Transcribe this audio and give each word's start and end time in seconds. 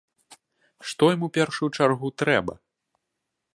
Што 0.91 1.03
ім 1.17 1.21
у 1.27 1.29
першую 1.37 1.69
чаргу 1.79 2.07
трэба? 2.25 2.53